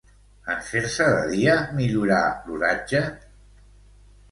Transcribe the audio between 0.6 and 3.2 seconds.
fer-se de dia, millorà l'oratge?